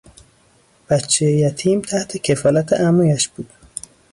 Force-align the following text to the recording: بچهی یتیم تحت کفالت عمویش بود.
بچهی 0.87 1.39
یتیم 1.41 1.81
تحت 1.91 2.17
کفالت 2.17 2.73
عمویش 2.73 3.27
بود. 3.27 3.49